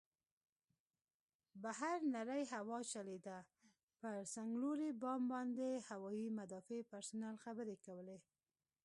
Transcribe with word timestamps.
بهر 1.63 1.97
نرۍ 2.13 2.43
هوا 2.53 2.79
چلېده، 2.91 3.37
پر 3.99 4.15
څنګلوري 4.33 4.89
بام 5.01 5.21
باندې 5.33 5.67
هوايي 5.89 6.27
مدافع 6.39 6.79
پرسونل 6.91 7.35
خبرې 7.45 7.75
کولې. 7.85 8.17